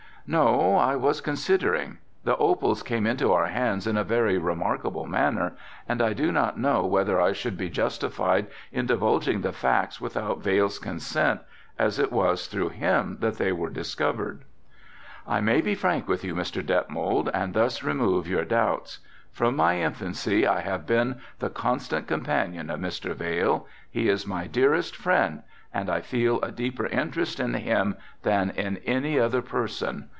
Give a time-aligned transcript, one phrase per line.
[0.27, 5.57] "No, I was considering; the opals came into our hands in a very remarkable manner
[5.89, 10.41] and I do not know whether I should be justified in divulging the facts without
[10.41, 11.41] Vail's consent,
[11.77, 14.43] as it was through him that they were discovered."
[15.27, 16.63] "I may be frank with you, Mr.
[16.65, 18.99] Detmold, and thus remove your doubts.
[19.31, 23.13] From my infancy I have been the constant companion of Mr.
[23.15, 25.41] Vail, he is my dearest friend
[25.73, 30.07] and I feel a deeper interest in him than in any other person.